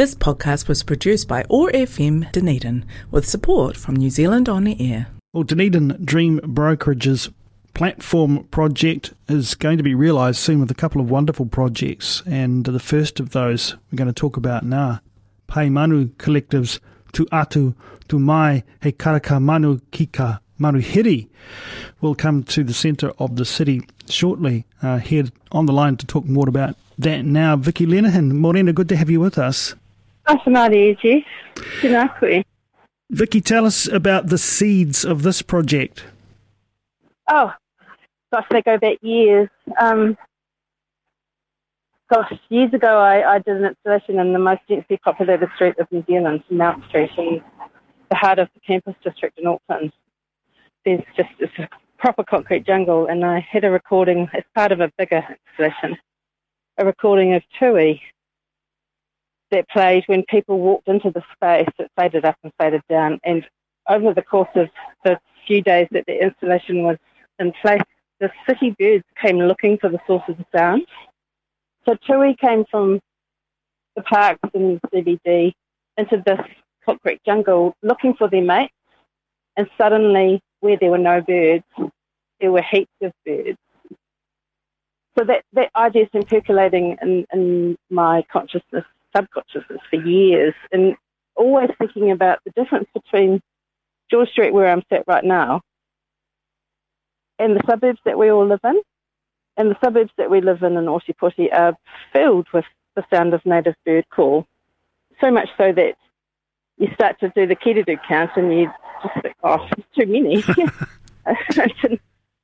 [0.00, 5.08] This podcast was produced by OAR FM Dunedin with support from New Zealand On Air.
[5.34, 7.28] Well, Dunedin Dream Brokerage's
[7.74, 12.64] platform project is going to be realised soon with a couple of wonderful projects, and
[12.64, 15.00] the first of those we're going to talk about now.
[15.48, 16.80] Paemanu Collective's
[17.12, 17.74] Tu Atu
[18.08, 21.28] Tu Mai He Karaka Manu Kika Maruhiri
[22.00, 24.64] will come to the centre of the city shortly.
[24.80, 28.32] Uh, here on the line to talk more about that now, Vicki Lenihan.
[28.32, 29.74] Morena, good to have you with us.
[33.10, 36.04] Vicki, tell us about the seeds of this project.
[37.28, 37.52] Oh,
[38.32, 39.48] gosh, they go back years.
[39.80, 40.16] Um,
[42.08, 45.90] gosh, years ago I, I, did an installation in the most densely populated street of
[45.90, 47.42] New Zealand, Mount Street, in
[48.10, 49.92] the heart of the campus district in Auckland.
[50.84, 51.68] There's just it's a
[51.98, 55.98] proper concrete jungle, and I had a recording as part of a bigger installation,
[56.78, 58.00] a recording of Tui,
[59.50, 63.18] that played when people walked into the space, it faded up and faded down.
[63.24, 63.46] And
[63.88, 64.68] over the course of
[65.04, 66.96] the few days that the installation was
[67.38, 67.82] in place,
[68.20, 70.86] the city birds came looking for the source of the sound.
[71.86, 73.00] So Tui came from
[73.96, 74.88] the parks and the
[75.24, 75.52] CBD
[75.96, 76.40] into this
[76.84, 78.72] concrete jungle looking for their mates.
[79.56, 81.64] And suddenly, where there were no birds,
[82.40, 83.58] there were heaps of birds.
[85.18, 90.94] So that, that idea been percolating in, in my consciousness subconsciousness for years and
[91.36, 93.40] always thinking about the difference between
[94.10, 95.62] George Street, where I'm sat right now,
[97.38, 98.80] and the suburbs that we all live in.
[99.56, 101.76] And the suburbs that we live in in Ōtepoti are
[102.12, 102.64] filled with
[102.96, 104.46] the sound of native bird call.
[105.20, 105.96] So much so that
[106.78, 108.70] you start to do the Kererū count and you
[109.02, 110.42] just think, oh, it's too many.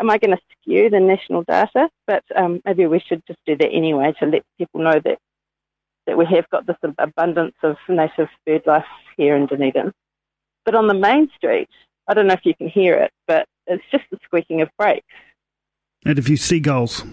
[0.00, 1.88] Am I going to skew the national data?
[2.06, 5.18] But um, maybe we should just do that anyway to let people know that
[6.08, 8.84] that we have got this abundance of native bird life
[9.16, 9.92] here in Dunedin.
[10.64, 11.68] But on the main street,
[12.08, 15.06] I don't know if you can hear it, but it's just the squeaking of brakes.
[16.06, 17.04] And a few seagulls.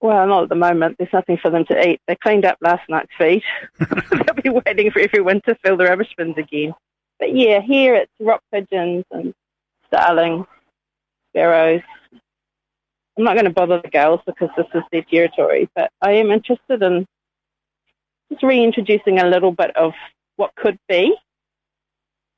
[0.00, 0.96] Well, not at the moment.
[0.98, 2.00] There's nothing for them to eat.
[2.08, 3.42] They cleaned up last night's feed.
[3.78, 6.74] They'll be waiting for everyone to fill the rubbish bins again.
[7.20, 9.32] But yeah, here it's rock pigeons and
[9.86, 10.46] starlings,
[11.30, 11.82] sparrows.
[13.16, 16.32] I'm not going to bother the girls because this is their territory, but I am
[16.32, 17.06] interested in
[18.34, 19.92] just reintroducing a little bit of
[20.36, 21.14] what could be,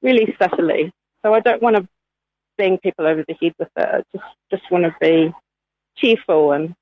[0.03, 0.93] really subtly.
[1.25, 1.89] So I don't want to
[2.59, 3.89] bang people over the head with it.
[3.89, 5.33] I just just want to be
[5.97, 6.75] cheerful and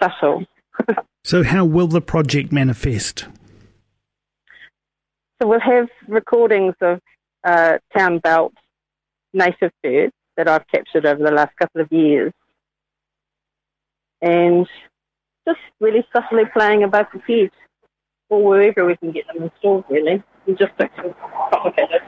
[0.00, 0.44] subtle.
[1.24, 3.26] so how will the project manifest?
[5.40, 7.00] So we'll have recordings of
[7.44, 8.52] uh, town belt
[9.32, 12.32] native birds that I've captured over the last couple of years.
[14.20, 14.66] And
[15.46, 17.50] just really subtly playing above the head
[18.28, 20.22] or wherever we can get them installed, really.
[20.46, 21.14] Logistics is
[21.52, 22.02] complicated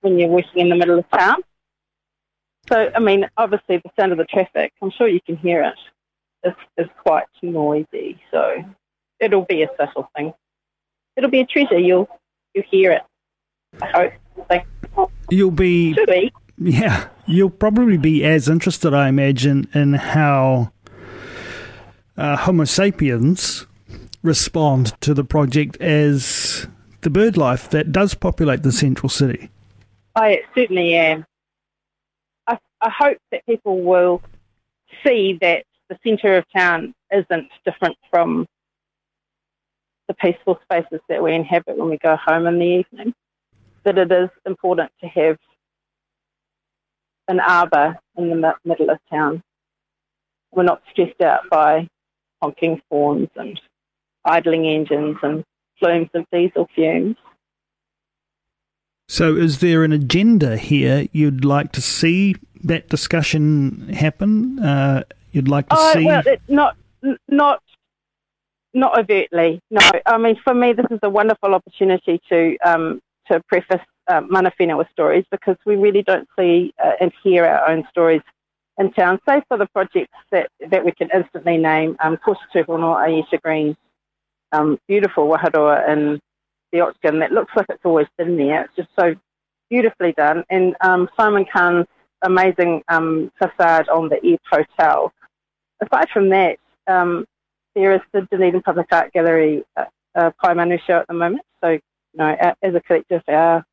[0.00, 1.38] when you're working in the middle of town.
[2.68, 6.48] So, I mean, obviously the sound of the traffic, I'm sure you can hear it,
[6.48, 8.20] is, is quite noisy.
[8.30, 8.64] So
[9.20, 10.32] it'll be a subtle thing.
[11.16, 11.78] It'll be a treasure.
[11.78, 12.08] You'll,
[12.54, 13.02] you'll hear it.
[13.80, 14.12] I
[14.48, 15.10] hope.
[15.30, 16.32] You'll be, Should be.
[16.58, 20.72] Yeah, you'll probably be as interested, I imagine, in how
[22.16, 23.66] uh, Homo sapiens
[24.22, 26.66] respond to the project as
[27.02, 29.50] the bird life that does populate the central city?
[30.14, 31.24] I certainly am.
[32.46, 34.22] I, I hope that people will
[35.04, 38.46] see that the centre of town isn't different from
[40.08, 43.14] the peaceful spaces that we inhabit when we go home in the evening.
[43.84, 45.38] That it is important to have
[47.28, 49.42] an arbour in the middle of town.
[50.52, 51.88] We're not stressed out by
[52.40, 53.60] honking horns and
[54.24, 55.44] idling engines and
[55.78, 57.16] plumes of diesel fumes.
[59.08, 64.58] So, is there an agenda here you'd like to see that discussion happen?
[64.58, 65.02] Uh,
[65.32, 66.06] you'd like to oh, see?
[66.06, 66.76] Well, not
[67.28, 67.62] not
[68.72, 69.60] not overtly.
[69.70, 74.20] No, I mean for me, this is a wonderful opportunity to um, to preface uh,
[74.22, 78.22] Mana Whenua stories because we really don't see uh, and hear our own stories
[78.78, 81.96] in town, save for the projects that, that we can instantly name.
[82.00, 83.76] Um, Tūhono, Ayesha Green,
[84.52, 86.20] um, beautiful waharoa in
[86.72, 88.64] the Octagon that looks like it's always been there.
[88.64, 89.14] It's just so
[89.70, 90.44] beautifully done.
[90.50, 91.86] And um, Simon Kaan's
[92.22, 95.12] amazing um, facade on the Eve Hotel.
[95.82, 97.26] Aside from that, um,
[97.74, 99.84] there is the Dunedin Public Art Gallery uh,
[100.14, 101.42] uh, Paemanu show at the moment.
[101.62, 101.80] So, you
[102.14, 103.64] know, as a collective, our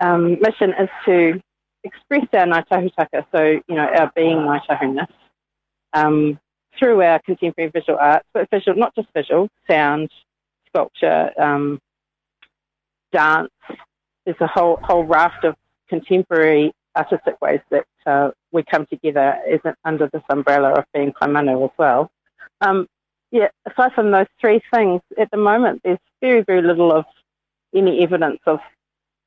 [0.00, 1.40] um, mission is to
[1.84, 5.06] express our ngāi so, you know, our being ngāi
[5.94, 6.38] um,
[6.78, 10.10] through our contemporary visual arts, but visual, not just visual, sound,
[10.68, 11.80] sculpture, um,
[13.12, 13.50] dance.
[14.24, 15.56] There's a whole whole raft of
[15.88, 19.38] contemporary artistic ways that uh, we come together
[19.84, 22.10] under this umbrella of being Kaimanu as well.
[22.60, 22.86] Um,
[23.30, 27.04] yeah, aside from those three things, at the moment there's very, very little of
[27.74, 28.60] any evidence of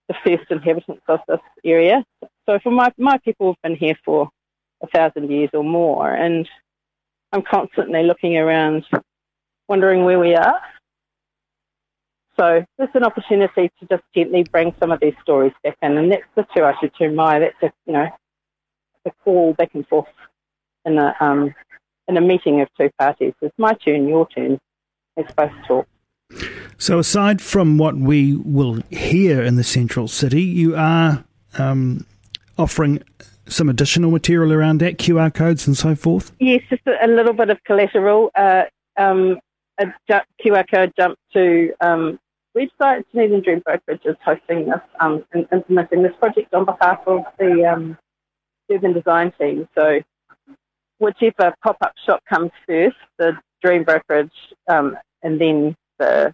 [0.08, 2.04] the first inhabitants of this area.
[2.46, 4.30] So for my, my people have been here for
[4.82, 6.50] a thousand years or more, and
[7.32, 8.86] I'm constantly looking around,
[9.68, 10.60] wondering where we are.
[12.38, 16.12] So there's an opportunity to just gently bring some of these stories back in, and
[16.12, 17.40] that's the Tu Atu Tu Mai.
[17.40, 18.08] That's just, you know,
[19.06, 20.08] the call back and forth
[20.86, 21.54] in a um,
[22.08, 23.34] in a meeting of two parties.
[23.42, 24.60] It's my turn, your turn.
[25.16, 25.88] Let's both talk.
[26.78, 31.24] So, aside from what we will hear in the central city, you are
[31.58, 32.06] um,
[32.58, 33.04] offering
[33.52, 36.32] some additional material around that, QR codes and so forth?
[36.40, 38.32] Yes, just a, little bit of collateral.
[38.36, 38.64] Uh,
[38.98, 39.40] um,
[39.80, 39.86] a
[40.44, 42.20] QR code jump to um,
[42.56, 43.04] website.
[43.14, 47.66] Dunedin Dream Brokerage is hosting this um, and implementing this project on behalf of the
[47.66, 47.98] um,
[48.72, 49.68] urban design team.
[49.76, 50.00] So
[51.00, 53.34] whichever pop-up shop comes first, the
[53.64, 54.32] Dream Brokerage
[54.68, 56.34] um, and then the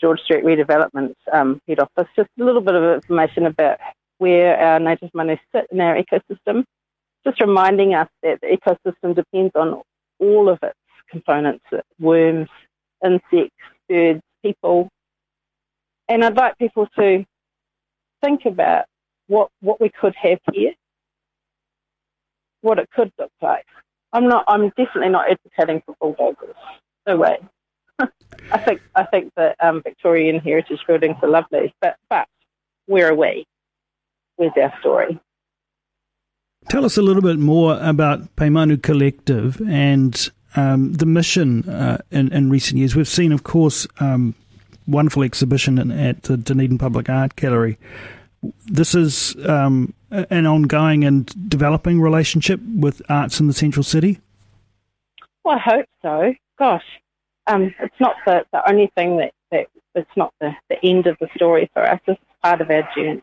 [0.00, 2.08] George Street redevelopment um, head office.
[2.14, 3.78] Just a little bit of information about
[4.18, 6.64] where our native manu sit in our ecosystem.
[7.24, 9.82] Just reminding us that the ecosystem depends on
[10.18, 10.78] all of its
[11.10, 11.64] components,
[11.98, 12.48] worms,
[13.04, 13.56] insects,
[13.88, 14.88] birds, people.
[16.08, 17.24] And I'd like people to
[18.24, 18.84] think about
[19.26, 20.72] what, what we could have here,
[22.60, 23.66] what it could look like.
[24.12, 24.44] I'm not.
[24.48, 26.56] I'm definitely not advocating for bulldozers.
[27.06, 27.38] No way.
[27.98, 32.26] I think I think that um, Victorian heritage buildings are lovely, but but
[32.86, 33.46] where are we?
[34.36, 35.18] Where's our story?
[36.68, 42.32] Tell us a little bit more about Paemanu Collective and um, the mission uh, in,
[42.32, 42.96] in, recent years.
[42.96, 44.34] We've seen, of course, um,
[44.86, 47.78] wonderful exhibition at the Dunedin Public Art Gallery.
[48.66, 54.20] This is um, an ongoing and developing relationship with arts in the central city.
[55.44, 56.34] Well, I hope so.
[56.58, 56.84] Gosh,
[57.46, 61.16] um, it's not the, the only thing that, that it's not the, the end of
[61.20, 62.00] the story for us.
[62.06, 63.22] It's part of our journey.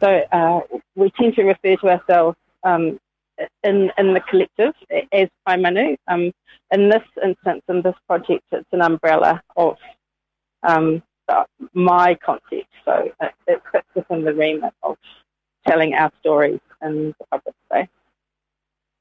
[0.00, 0.60] So uh,
[0.96, 2.98] we tend to refer to ourselves um,
[3.62, 4.74] in in the collective
[5.12, 5.96] as Paemanu.
[6.08, 6.32] Um,
[6.72, 9.76] in this instance, in this project, it's an umbrella of
[10.62, 11.02] um,
[11.74, 12.72] my concept.
[12.84, 14.96] So it, it fits within the remit of
[15.66, 17.88] telling our stories in the public space.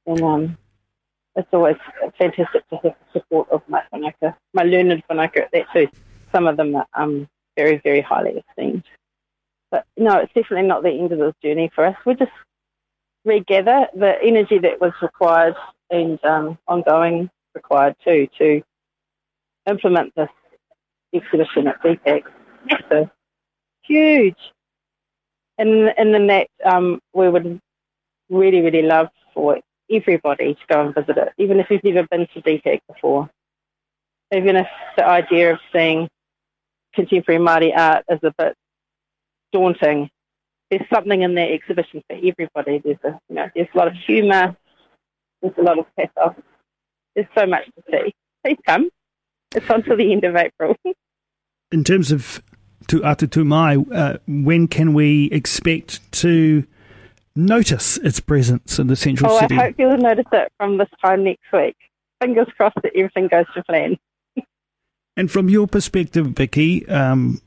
[0.05, 0.57] And um,
[1.35, 1.77] it's always
[2.17, 5.87] fantastic to have the support of my whanaka, my learned whanaka at that too.
[6.31, 8.83] Some of them are um, very, very highly esteemed.
[9.71, 11.95] But no, it's definitely not the end of this journey for us.
[12.05, 12.31] We just
[13.25, 15.55] regather the energy that was required
[15.91, 18.61] and um, ongoing required too to
[19.67, 20.29] implement this
[21.13, 22.23] exhibition at DPAG.
[22.65, 23.09] Massive,
[23.83, 24.37] huge.
[25.57, 27.59] And, and then that um, we would
[28.29, 29.59] really, really love for
[29.91, 33.29] everybody to go and visit it, even if you've never been to DPAG before.
[34.33, 36.07] Even if the idea of seeing
[36.93, 38.55] contemporary Māori art is a bit
[39.51, 40.09] daunting,
[40.69, 42.81] there's something in that exhibition for everybody.
[42.83, 44.55] There's a you know, there's a lot of humour,
[45.41, 46.35] there's a lot of pathos.
[47.15, 48.13] There's so much to see.
[48.43, 48.89] Please come.
[49.55, 50.75] It's on until the end of April.
[51.71, 52.41] in terms of
[52.87, 56.65] Tu Atu Tu Mai, uh, when can we expect to
[57.35, 59.55] notice its presence in the central oh, city?
[59.55, 61.75] I hope you'll notice it from this time next week.
[62.21, 63.97] Fingers crossed that everything goes to plan.
[65.17, 67.41] and from your perspective, Vicki, um,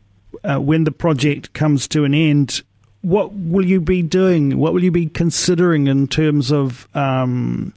[0.44, 2.62] uh, when the project comes to an end,
[3.02, 4.58] what will you be doing?
[4.58, 7.74] What will you be considering in terms of um,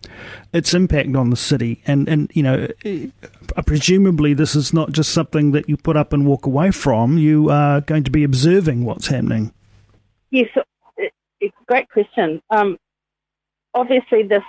[0.54, 1.82] its impact on the city?
[1.88, 6.14] And and you know, uh, presumably this is not just something that you put up
[6.14, 7.18] and walk away from.
[7.18, 9.52] You are going to be observing what's happening.
[10.30, 10.50] Yes,
[10.98, 12.42] it's a great question.
[12.52, 12.78] Um,
[13.74, 14.44] obviously, this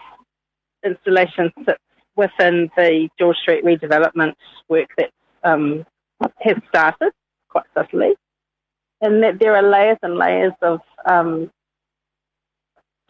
[0.84, 1.80] installation sits
[2.16, 4.34] within the George Street redevelopment
[4.68, 5.10] work that
[5.42, 5.86] um,
[6.40, 7.12] has started
[7.56, 8.14] quite subtly
[9.00, 11.50] and that there are layers and layers of um,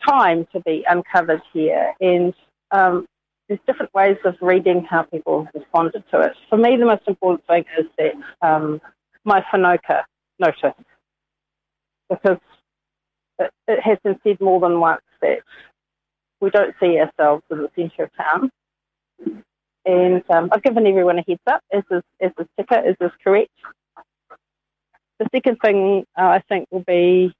[0.07, 2.35] time to be uncovered here, and
[2.71, 3.07] um,
[3.49, 6.33] there's different ways of reading how people responded to it.
[6.51, 8.13] For me, the most important thing is that
[8.47, 8.81] um,
[9.25, 10.03] my whanaunga
[10.39, 10.81] noticed,
[12.11, 12.39] because
[13.39, 15.39] it, it, has been said more than once that
[16.41, 18.51] we don't see ourselves in the centre of town.
[19.85, 21.61] And um, I've given everyone a heads up.
[21.73, 22.83] Is this, is this tika?
[22.89, 23.53] Is this correct?
[25.19, 27.33] The second thing uh, I think will be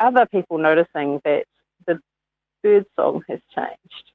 [0.00, 1.44] other people noticing that
[1.86, 2.00] the
[2.62, 4.12] bird song has changed.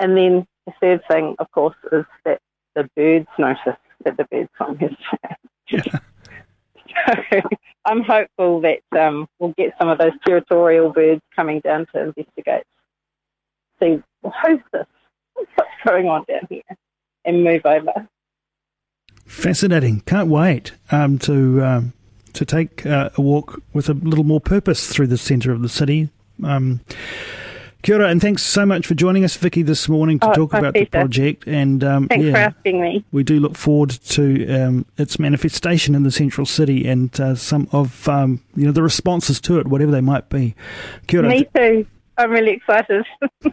[0.00, 2.40] And then the third thing, of course, is that
[2.74, 4.90] the birds notice that the bird song has
[5.70, 5.90] changed.
[7.30, 7.40] so
[7.84, 12.64] I'm hopeful that um, we'll get some of those territorial birds coming down to investigate,
[13.80, 14.86] see well, who's this,
[15.34, 16.62] what's going on down here,
[17.24, 18.08] and move over.
[19.26, 20.00] Fascinating.
[20.06, 21.92] Can't wait um, to um,
[22.34, 25.68] to take uh, a walk with a little more purpose through the centre of the
[25.68, 26.10] city.
[26.44, 26.80] Um,
[27.82, 30.54] Kia ora, and thanks so much for joining us, Vicki, this morning to Oh, talk
[30.54, 31.48] about the project.
[31.48, 33.04] And um, Thanks for asking me.
[33.10, 37.68] we do look forward to um, its manifestation in the central city and uh, some
[37.72, 40.54] of um, you know the responses to it, whatever they might be.
[41.08, 41.28] Kia ora.
[41.28, 41.84] Me too.
[42.18, 43.04] I'm really excited.